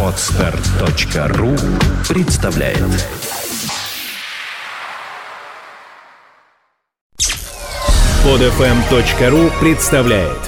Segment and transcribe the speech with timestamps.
[0.00, 1.56] Отстар.ру
[2.08, 2.78] представляет.
[8.22, 10.38] Подфм.ру представляет.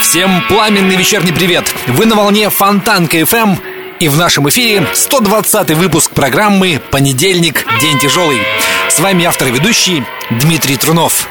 [0.00, 1.72] Всем пламенный вечерний привет!
[1.86, 3.69] Вы на волне Фонтанка FM
[4.00, 7.66] и в нашем эфире 120 выпуск программы «Понедельник.
[7.80, 8.40] День тяжелый».
[8.88, 11.28] С вами автор и ведущий Дмитрий Трунов.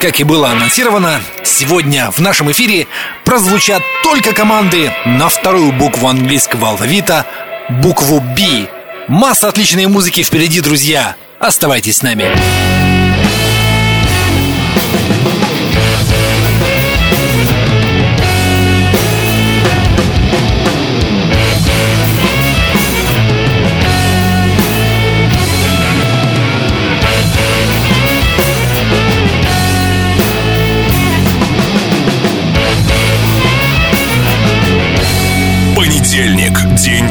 [0.00, 2.86] Как и было анонсировано, сегодня в нашем эфире
[3.24, 7.26] прозвучат только команды на вторую букву английского алфавита,
[7.68, 8.68] букву «Б».
[9.08, 11.16] Масса отличной музыки впереди, друзья.
[11.40, 13.01] Оставайтесь с нами.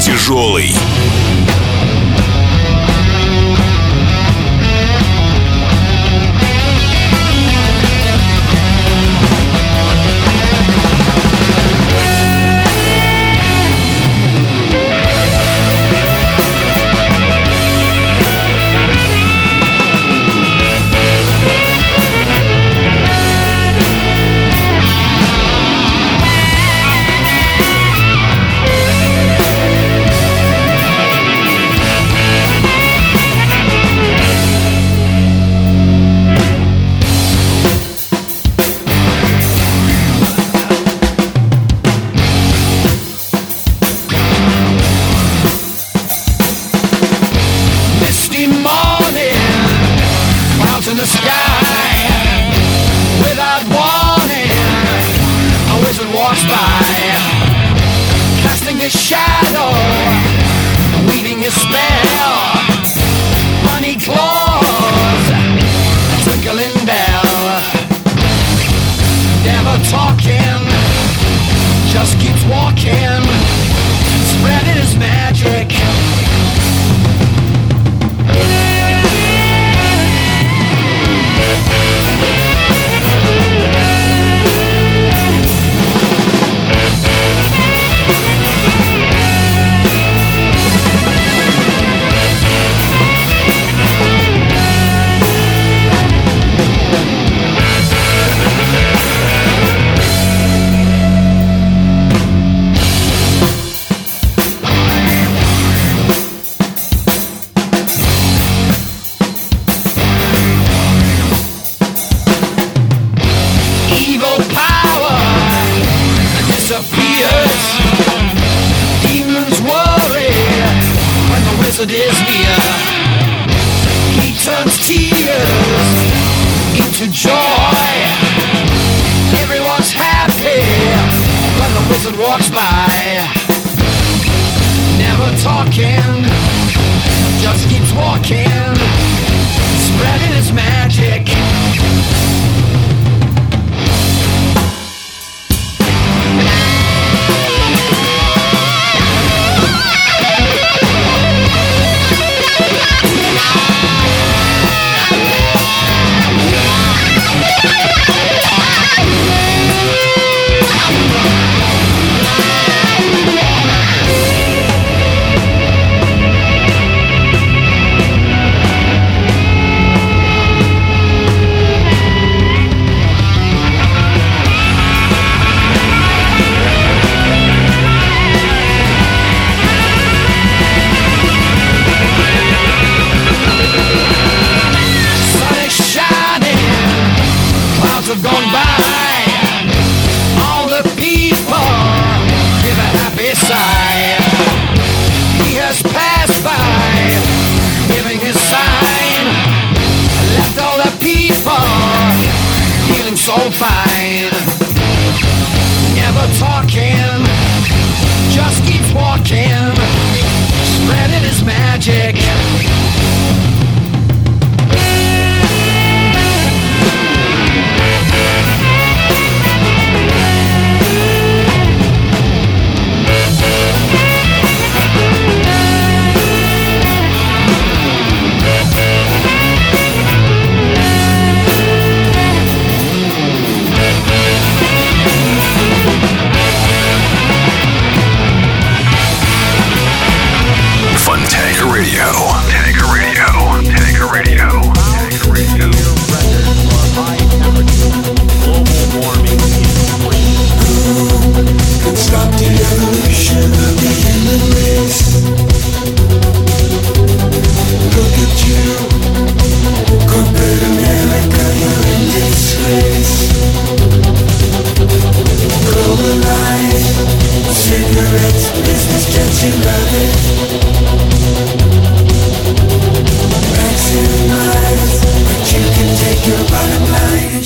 [0.02, 0.74] Тяжелый.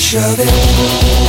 [0.06, 1.25] shove it.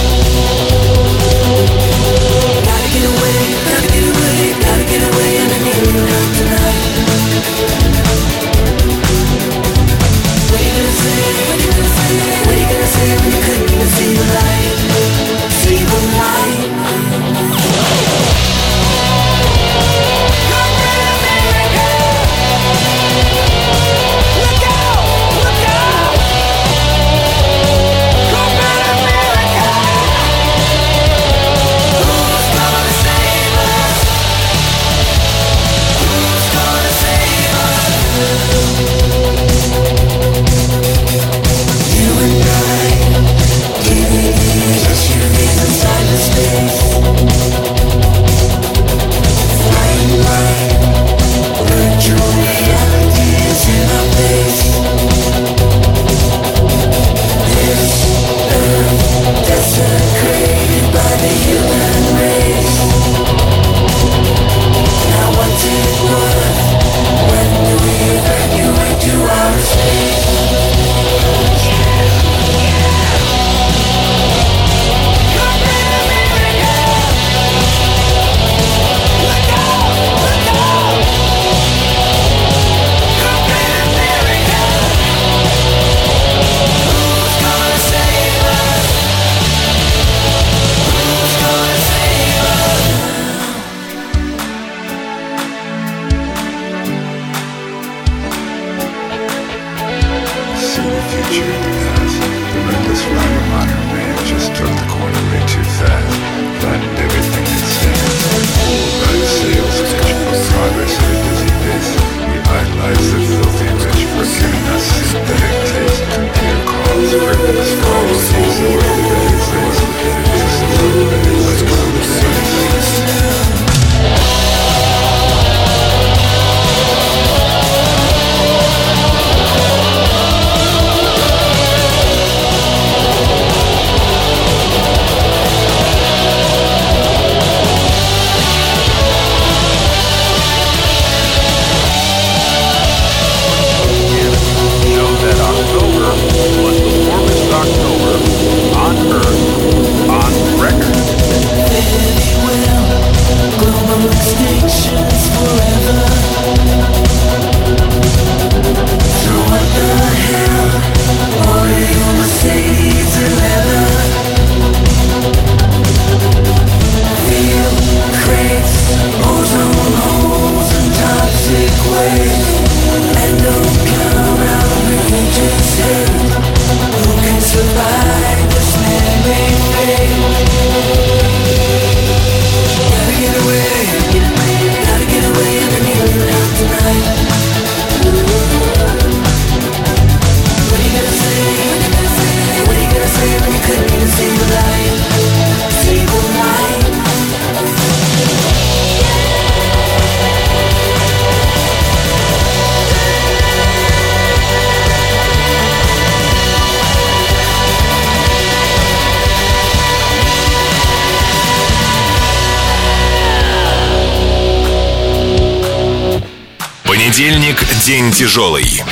[216.97, 218.83] Понедельник– день тяжелый.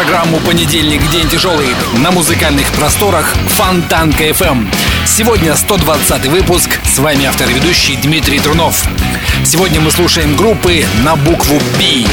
[0.00, 1.06] программу «Понедельник.
[1.10, 4.66] День тяжелый» на музыкальных просторах Фонтанка FM.
[5.04, 6.80] Сегодня 120 выпуск.
[6.84, 8.88] С вами автор и ведущий Дмитрий Трунов.
[9.44, 12.06] Сегодня мы слушаем группы на букву «Би».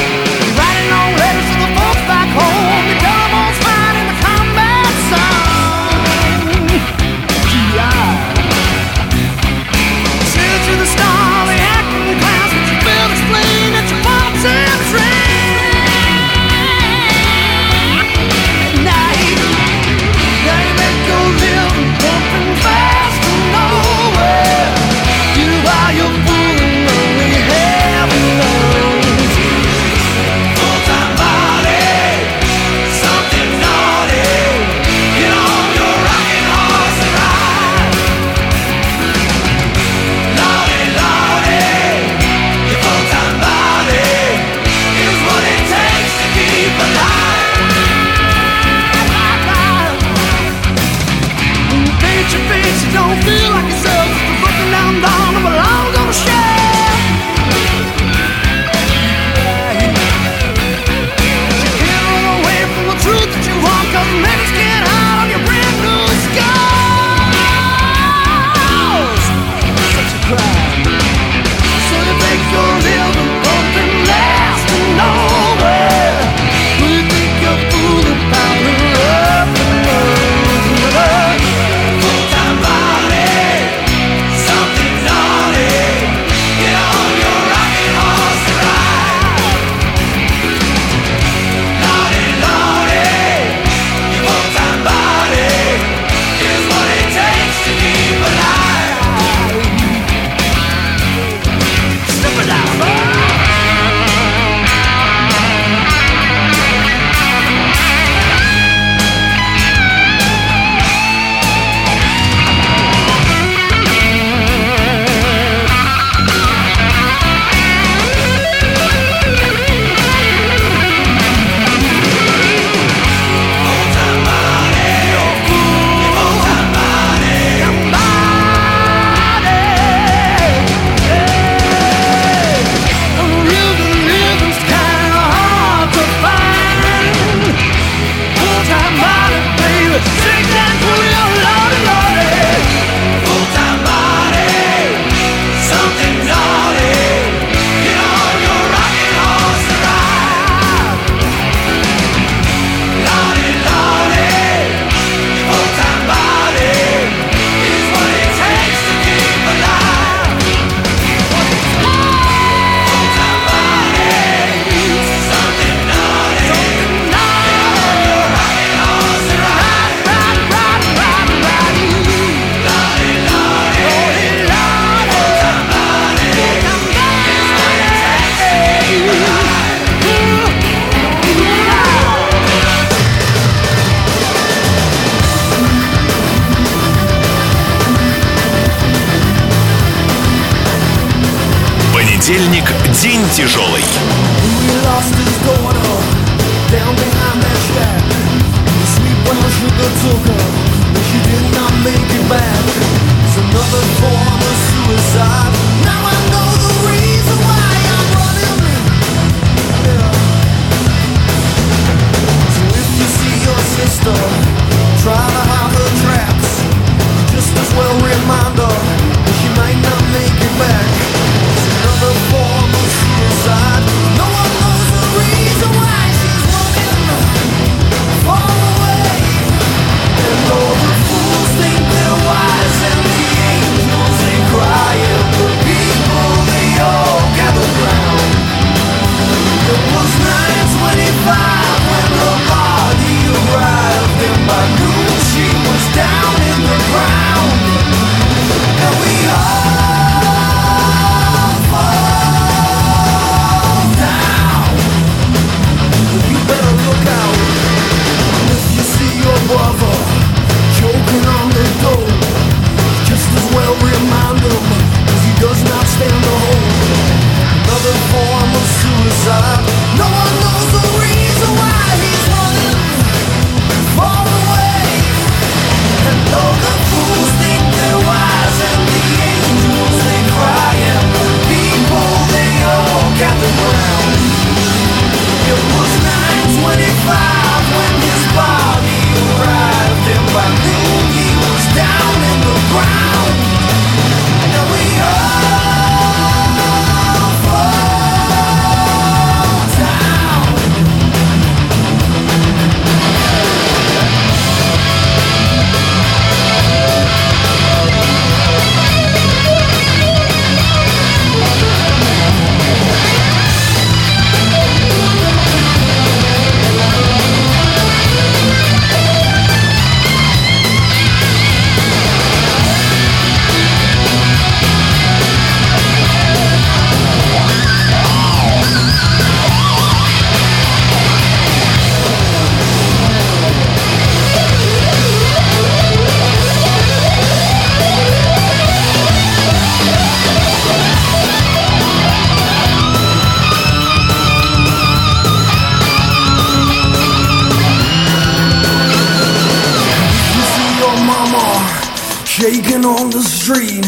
[352.47, 353.83] Shaking on the street.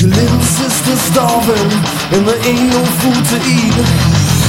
[0.00, 1.70] Your little sister's starving,
[2.14, 3.76] and there ain't no food to eat.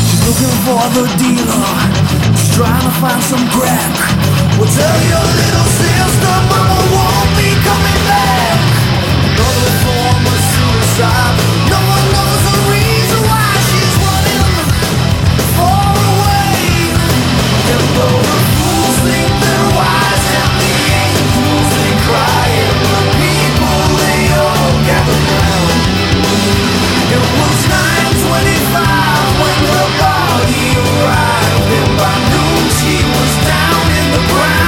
[0.08, 1.67] She's looking for the dealer,
[2.39, 3.91] she's trying to find some crack.
[4.56, 8.60] Well, tell your little sister, Mama won't be coming back.
[9.27, 11.62] Another form of suicide.
[32.83, 34.63] She was down in the ground.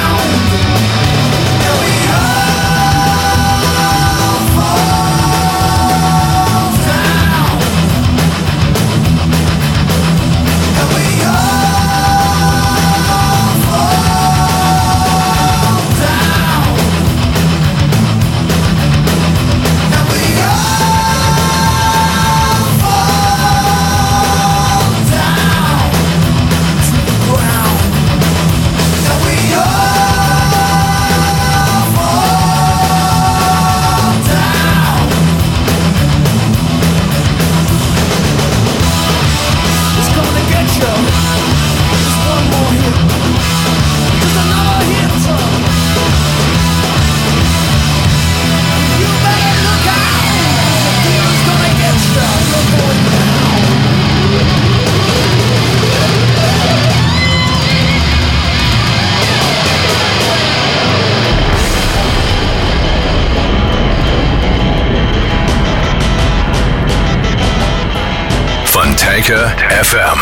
[69.16, 70.18] Fontanka FM.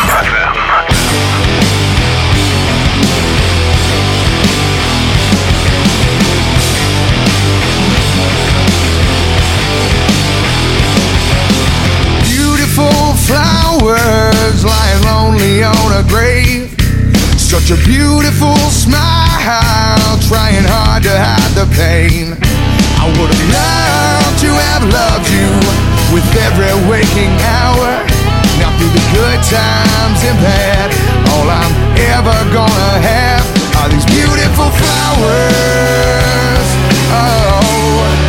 [12.22, 12.86] Beautiful
[13.26, 16.70] flowers lying lonely on a grave.
[17.36, 22.36] Such a beautiful smile, trying hard to hide the pain.
[23.00, 28.13] I would have loved to have loved you with every waking hour.
[28.94, 30.94] The good times and bad,
[31.34, 31.74] all I'm
[32.14, 33.44] ever gonna have
[33.82, 36.68] are these beautiful flowers.
[37.10, 38.23] Oh.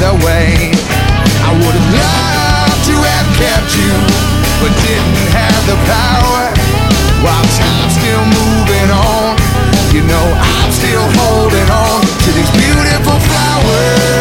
[0.00, 0.72] The way.
[1.40, 3.92] I would have loved to have kept you,
[4.60, 6.52] but didn't have the power.
[7.24, 9.36] While time's still moving on,
[9.94, 14.15] you know I'm still holding on to these beautiful flowers.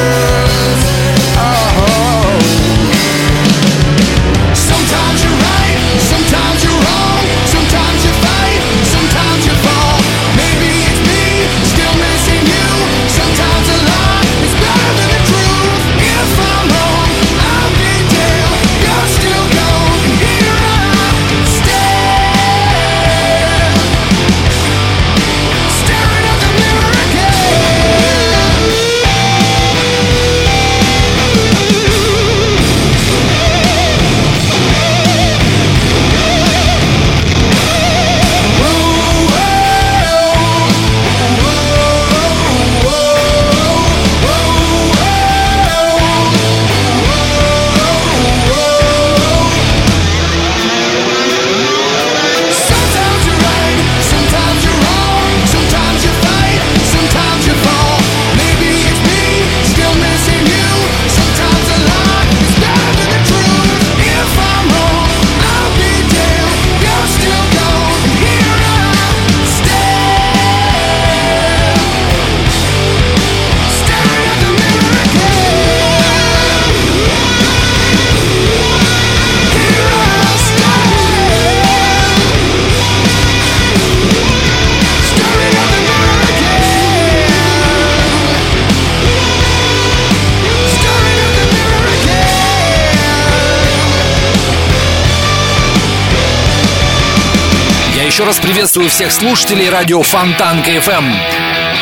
[98.65, 101.05] Приветствую всех слушателей радио Фонтан КФМ.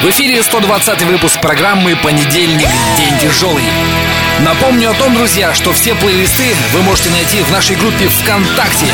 [0.01, 2.67] В эфире 120 выпуск программы «Понедельник.
[2.97, 3.63] День тяжелый».
[4.41, 8.87] Напомню о том, друзья, что все плейлисты вы можете найти в нашей группе ВКонтакте.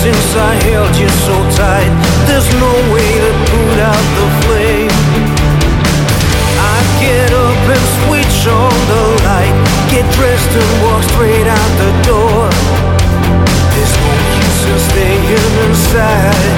[0.00, 1.92] since I held you so tight.
[2.24, 4.96] There's no way to put out the flame.
[6.56, 9.56] I get up and switch on the light,
[9.92, 12.48] get dressed and walk straight out the door.
[13.76, 15.24] There's no use in staying
[15.68, 16.49] inside.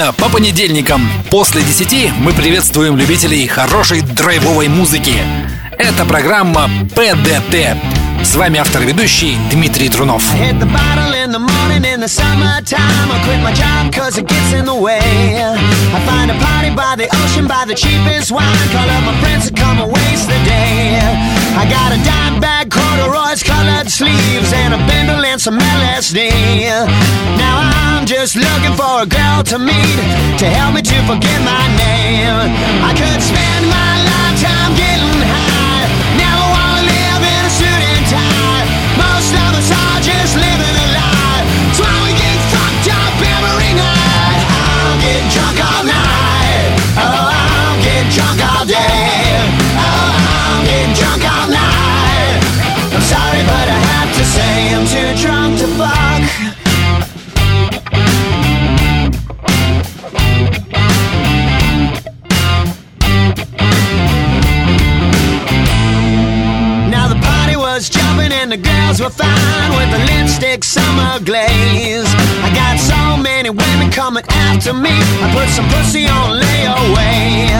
[0.00, 5.14] обычно, по понедельникам после 10 мы приветствуем любителей хорошей драйвовой музыки.
[5.78, 7.76] Это программа «ПДТ».
[8.22, 10.22] С вами автор ведущий Дмитрий Трунов.
[10.34, 10.52] I
[21.56, 26.30] I got a dime bag, corduroys, colored sleeves, and a bindle and some LSD.
[27.36, 29.98] Now I'm just looking for a girl to meet
[30.38, 32.38] to help me to forget my name.
[32.86, 35.84] I could spend my lifetime getting high.
[36.16, 38.64] Never wanna live in a suit and tie.
[38.94, 41.42] Most of us are just living a lie.
[41.66, 44.42] That's why we get fucked up every night.
[44.54, 46.09] I'll get drunk all night.
[54.86, 55.29] to try
[68.50, 72.08] and the girls were fine with the lipstick summer glaze.
[72.42, 74.90] I got so many women coming after me.
[74.90, 77.50] I put some pussy on layaway.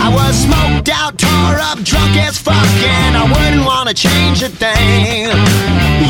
[0.00, 4.48] I was smoked out, tore up, drunk as fuck, and I wouldn't wanna change a
[4.48, 5.28] thing.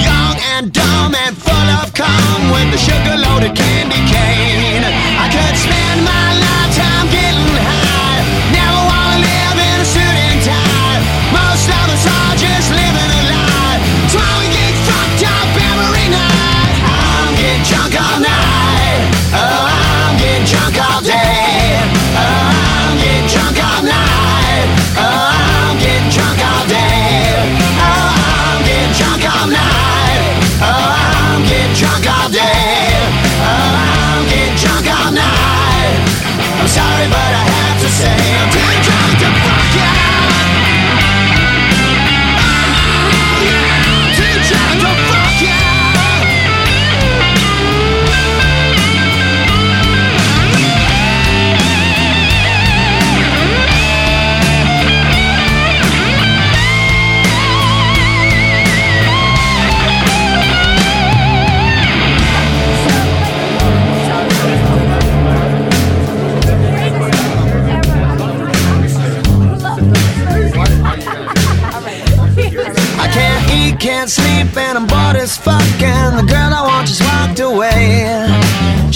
[0.06, 4.84] Young and dumb and full of cum with the sugar-loaded candy cane.
[5.18, 6.97] I could spend my lifetime.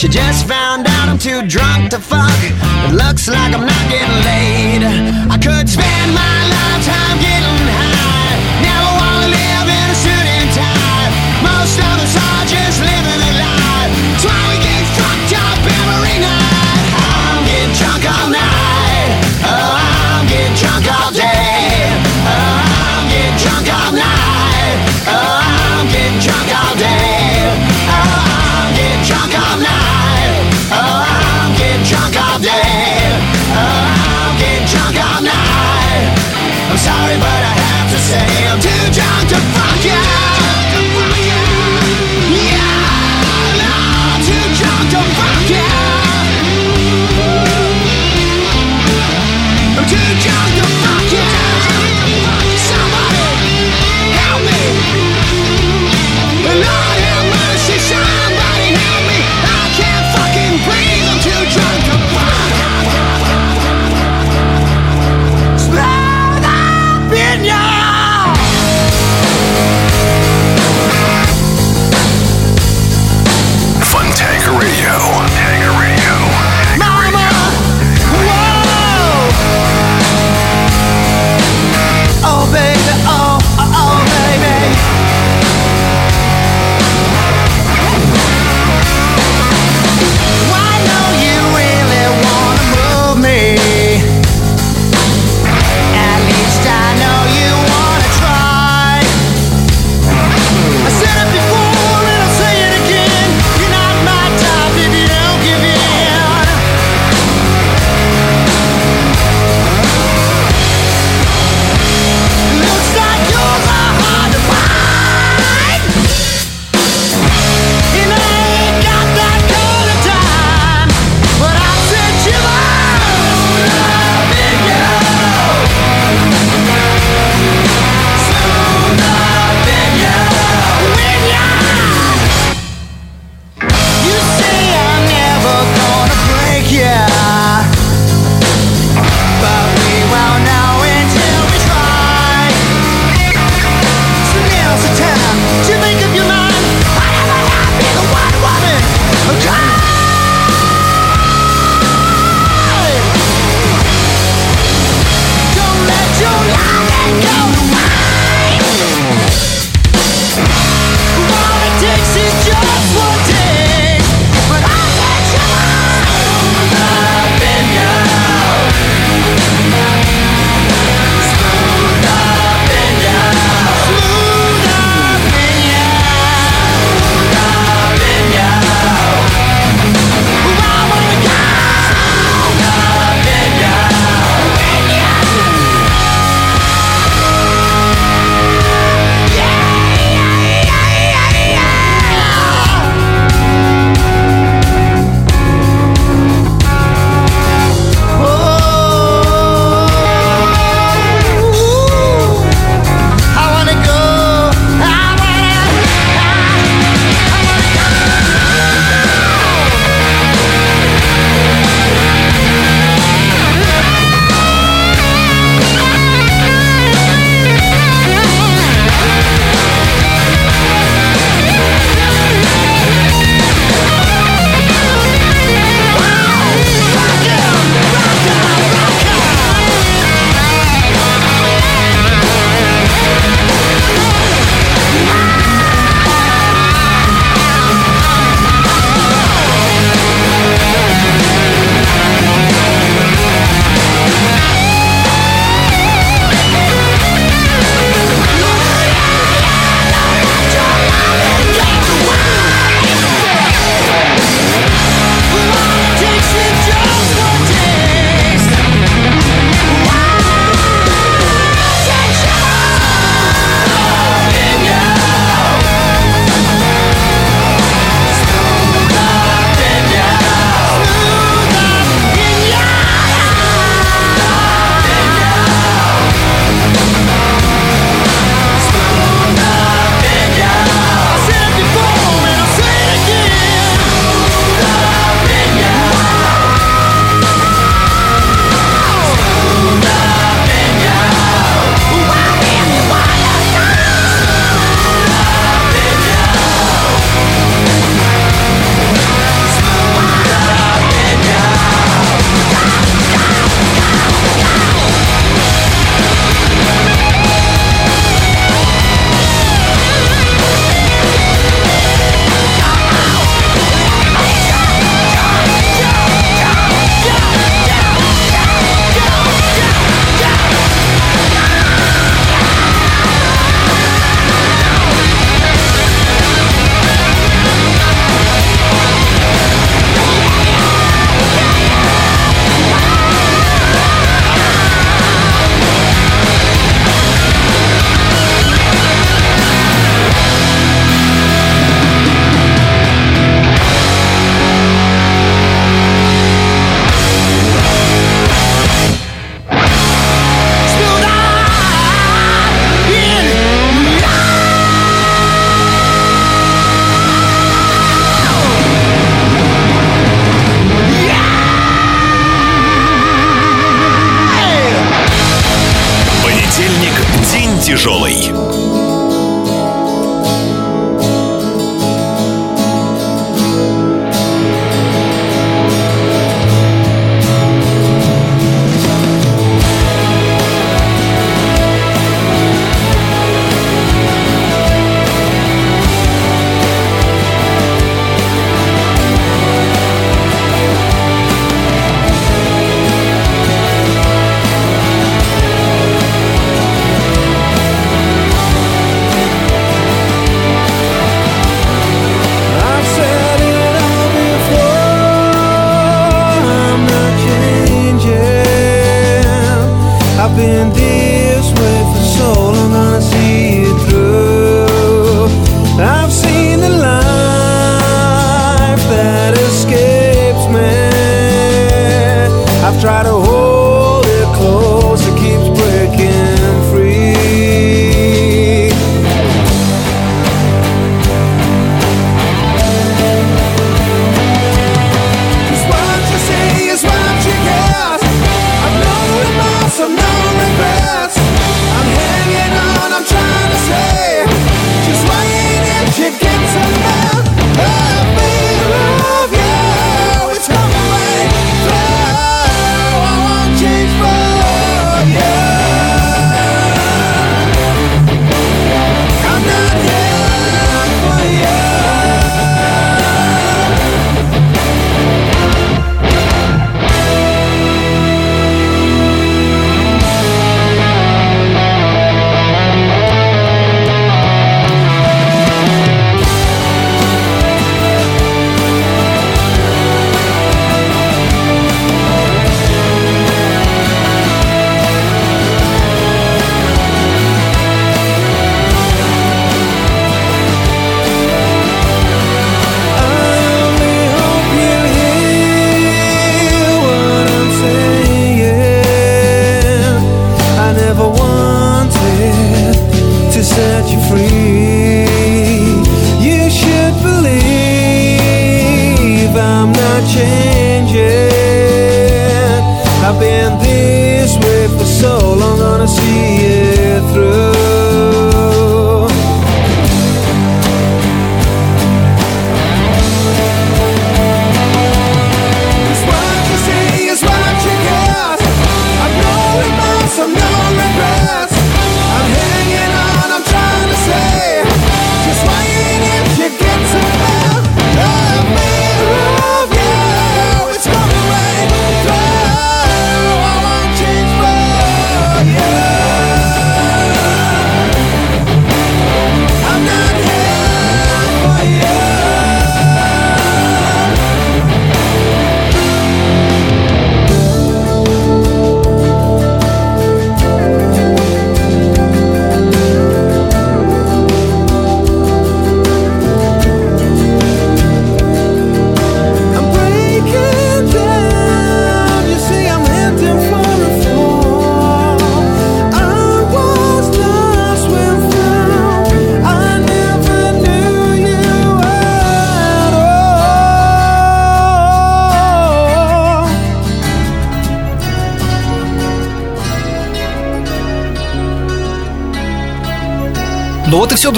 [0.02, 0.31] She just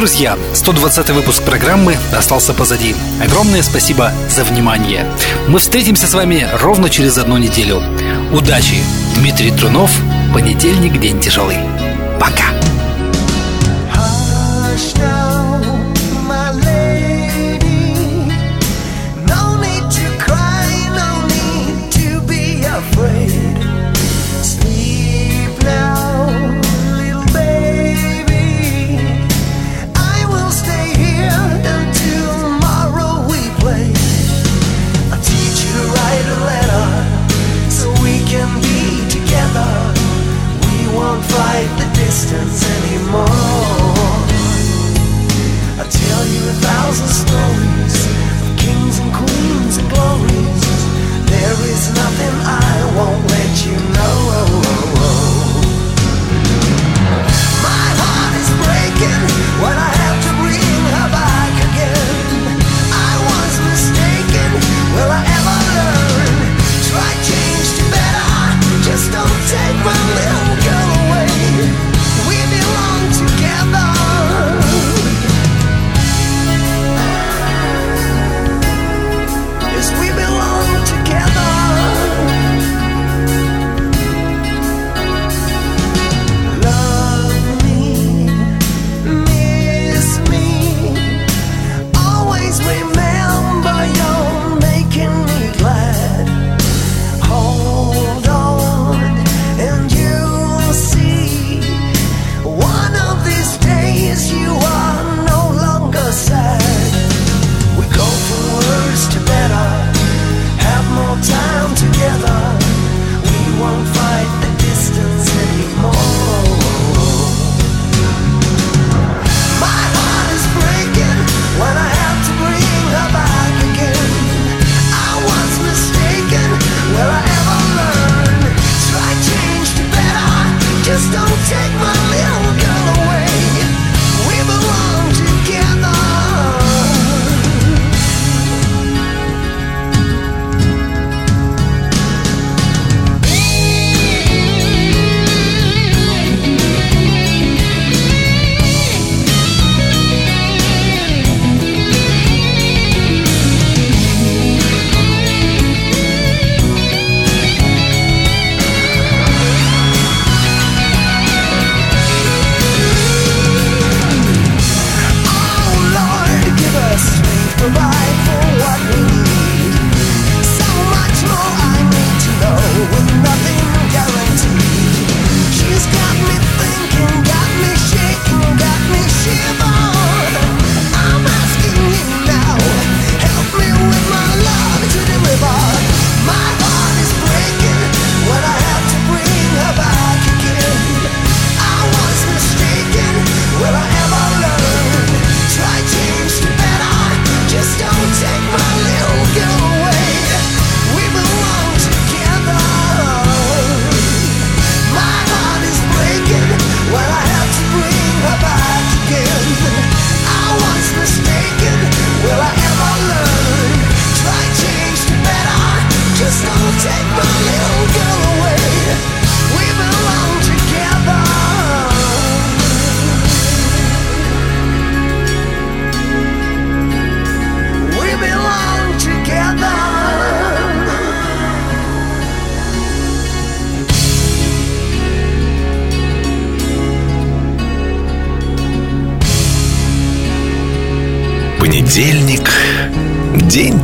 [0.05, 2.95] Друзья, 120 выпуск программы остался позади.
[3.25, 5.07] Огромное спасибо за внимание.
[5.49, 7.83] Мы встретимся с вами ровно через одну неделю.
[8.31, 8.85] Удачи!
[9.17, 9.91] Дмитрий Трунов.
[10.35, 11.57] Понедельник, день тяжелый.
[12.21, 12.64] Пока!